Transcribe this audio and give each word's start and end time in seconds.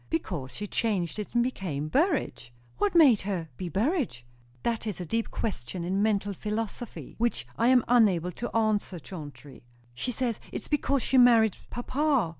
"Because 0.09 0.55
she 0.55 0.65
changed 0.65 1.19
it 1.19 1.35
and 1.35 1.43
became 1.43 1.87
Burrage." 1.87 2.51
"What 2.79 2.95
made 2.95 3.21
her 3.21 3.49
be 3.55 3.69
Burrage?" 3.69 4.25
"That 4.63 4.87
is 4.87 4.99
a 4.99 5.05
deep 5.05 5.29
question 5.29 5.83
in 5.83 6.01
mental 6.01 6.33
philosophy, 6.33 7.13
which 7.19 7.45
I 7.55 7.67
am 7.67 7.85
unable 7.87 8.31
to 8.31 8.49
answer, 8.57 8.97
Chauncey." 8.97 9.61
"She 9.93 10.11
says, 10.11 10.39
it's 10.51 10.67
because 10.67 11.03
she 11.03 11.19
married 11.19 11.55
papa." 11.69 12.29